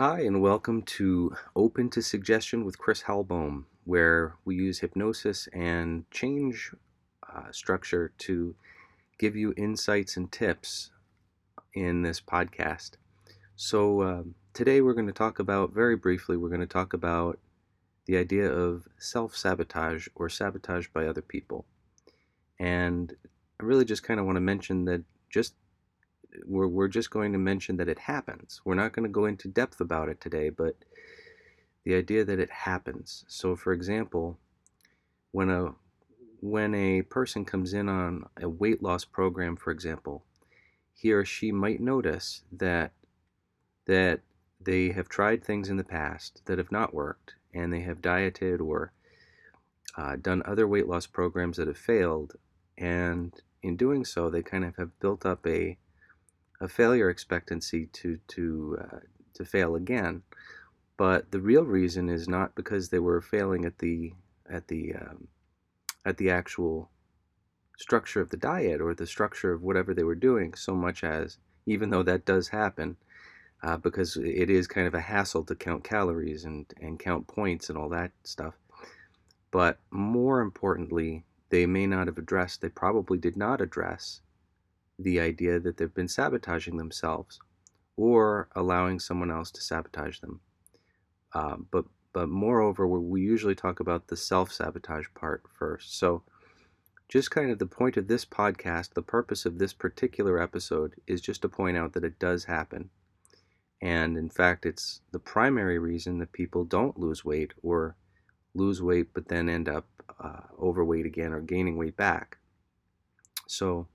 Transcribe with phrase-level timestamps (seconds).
[0.00, 6.10] Hi, and welcome to Open to Suggestion with Chris Halbohm, where we use hypnosis and
[6.10, 6.72] change
[7.30, 8.54] uh, structure to
[9.18, 10.90] give you insights and tips
[11.74, 12.92] in this podcast.
[13.56, 14.22] So, uh,
[14.54, 17.38] today we're going to talk about, very briefly, we're going to talk about
[18.06, 21.66] the idea of self sabotage or sabotage by other people.
[22.58, 23.14] And
[23.60, 25.56] I really just kind of want to mention that just
[26.46, 28.60] we're, we're just going to mention that it happens.
[28.64, 30.76] We're not going to go into depth about it today, but
[31.84, 33.24] the idea that it happens.
[33.28, 34.38] So, for example,
[35.32, 35.74] when a
[36.42, 40.24] when a person comes in on a weight loss program, for example,
[40.94, 42.92] he or she might notice that
[43.86, 44.20] that
[44.60, 48.60] they have tried things in the past that have not worked, and they have dieted
[48.60, 48.92] or
[49.96, 52.34] uh, done other weight loss programs that have failed,
[52.76, 55.76] and in doing so, they kind of have built up a
[56.60, 58.98] a failure expectancy to to uh,
[59.34, 60.22] to fail again.
[60.96, 64.12] But the real reason is not because they were failing at the
[64.48, 65.28] at the um,
[66.04, 66.90] at the actual
[67.78, 71.38] structure of the diet or the structure of whatever they were doing, so much as
[71.64, 72.96] even though that does happen,
[73.62, 77.70] uh, because it is kind of a hassle to count calories and and count points
[77.70, 78.54] and all that stuff.
[79.50, 82.60] But more importantly, they may not have addressed.
[82.60, 84.20] They probably did not address
[85.02, 87.40] the idea that they've been sabotaging themselves
[87.96, 90.40] or allowing someone else to sabotage them.
[91.34, 95.96] Uh, but but moreover, we usually talk about the self sabotage part first.
[95.96, 96.22] So,
[97.08, 101.20] just kind of the point of this podcast, the purpose of this particular episode is
[101.20, 102.90] just to point out that it does happen.
[103.80, 107.96] And in fact, it's the primary reason that people don't lose weight or
[108.54, 109.86] lose weight but then end up
[110.18, 112.38] uh, overweight again or gaining weight back.
[113.46, 113.86] So,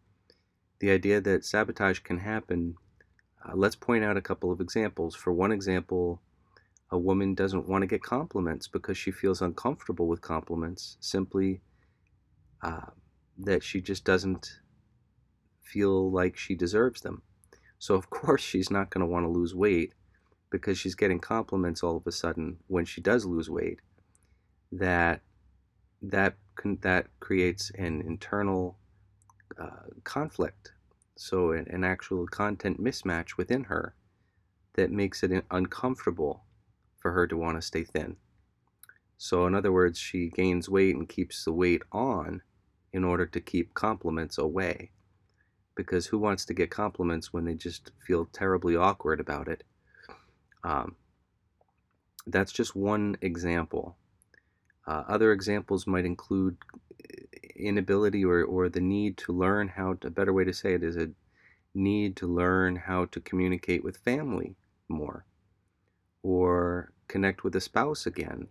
[0.79, 2.75] the idea that sabotage can happen,
[3.45, 5.15] uh, let's point out a couple of examples.
[5.15, 6.21] For one example,
[6.91, 11.61] a woman doesn't want to get compliments because she feels uncomfortable with compliments, simply
[12.61, 12.91] uh,
[13.37, 14.59] that she just doesn't
[15.61, 17.21] feel like she deserves them.
[17.80, 19.93] So, of course, she's not going to want to lose weight
[20.49, 23.80] because she's getting compliments all of a sudden when she does lose weight.
[24.71, 25.21] That
[26.02, 26.35] that
[26.81, 28.77] that creates an internal
[30.05, 30.71] conflict,
[31.17, 33.93] so an, an actual content mismatch within her
[34.76, 36.43] that makes it uncomfortable
[36.98, 38.17] for her to want to stay thin.
[39.17, 42.42] So, in other words, she gains weight and keeps the weight on
[42.92, 44.92] in order to keep compliments away.
[45.76, 49.64] Because who wants to get compliments when they just feel terribly awkward about it?
[50.64, 50.95] Um,
[52.27, 53.98] that's just one example.
[54.88, 56.58] Uh, other examples might include
[57.55, 60.83] inability or, or the need to learn how to, a better way to say it
[60.83, 61.10] is a
[61.73, 64.55] need to learn how to communicate with family
[64.88, 65.26] more
[66.23, 68.48] or connect with a spouse again.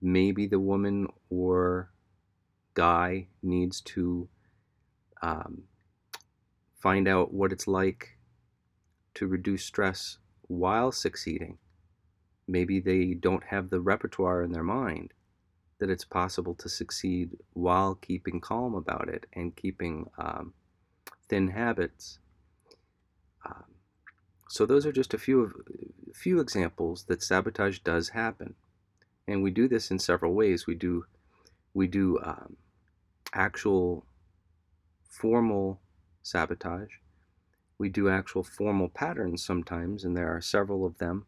[0.00, 1.90] Maybe the woman or
[2.74, 4.28] guy needs to
[5.22, 5.62] um,
[6.80, 8.18] find out what it's like
[9.14, 11.58] to reduce stress while succeeding.
[12.48, 15.12] Maybe they don't have the repertoire in their mind
[15.82, 20.54] that it's possible to succeed while keeping calm about it and keeping um,
[21.28, 22.20] thin habits.
[23.44, 23.64] Um,
[24.48, 25.54] so those are just a few of
[26.14, 28.54] few examples that sabotage does happen,
[29.26, 30.68] and we do this in several ways.
[30.68, 31.04] We do
[31.74, 32.58] we do um,
[33.34, 34.06] actual
[35.08, 35.80] formal
[36.22, 36.92] sabotage.
[37.76, 41.26] We do actual formal patterns sometimes, and there are several of them.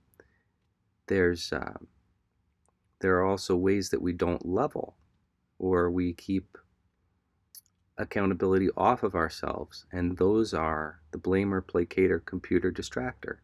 [1.08, 1.78] There's uh,
[3.00, 4.96] there are also ways that we don't level
[5.58, 6.56] or we keep
[7.96, 13.38] accountability off of ourselves, and those are the blamer, placator, computer distractor,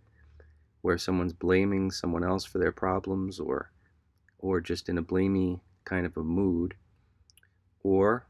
[0.82, 3.70] where someone's blaming someone else for their problems or
[4.38, 6.74] or just in a blamey kind of a mood,
[7.82, 8.26] or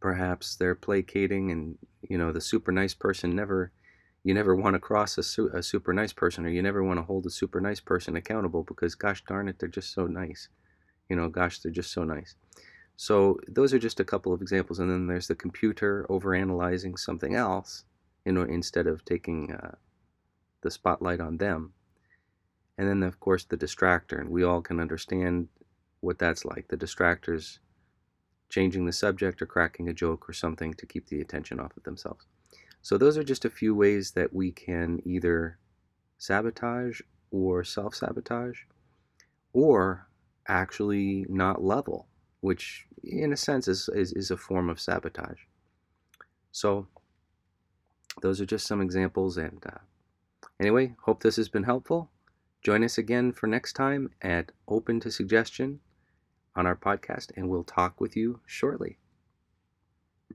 [0.00, 1.76] perhaps they're placating and
[2.08, 3.72] you know the super nice person never
[4.24, 6.98] you never want to cross a, su- a super nice person or you never want
[6.98, 10.48] to hold a super nice person accountable because gosh darn it they're just so nice.
[11.08, 12.34] You know gosh they're just so nice.
[12.96, 17.34] So those are just a couple of examples and then there's the computer overanalyzing something
[17.34, 17.84] else
[18.24, 19.74] you know instead of taking uh,
[20.62, 21.74] the spotlight on them.
[22.78, 25.48] And then of course the distractor and we all can understand
[26.00, 26.68] what that's like.
[26.68, 27.58] The distractors
[28.48, 31.82] changing the subject or cracking a joke or something to keep the attention off of
[31.82, 32.24] themselves
[32.84, 35.58] so, those are just a few ways that we can either
[36.18, 37.00] sabotage
[37.30, 38.58] or self sabotage
[39.54, 40.06] or
[40.46, 42.08] actually not level,
[42.42, 45.44] which in a sense is, is, is, a form of sabotage.
[46.52, 46.86] So,
[48.20, 49.38] those are just some examples.
[49.38, 49.78] And uh,
[50.60, 52.10] anyway, hope this has been helpful.
[52.62, 55.80] Join us again for next time at Open to Suggestion
[56.54, 58.98] on our podcast, and we'll talk with you shortly.